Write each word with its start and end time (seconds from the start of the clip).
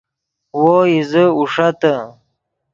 وو 0.61 0.75
ایزے 0.89 1.23
اوݰتے 1.37 1.93